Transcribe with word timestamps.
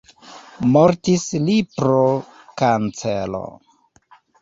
Mortis 0.75 1.27
li 1.45 1.59
pro 1.77 2.01
kancero. 2.65 3.47